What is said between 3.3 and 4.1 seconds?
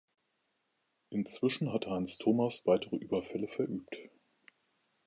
verübt.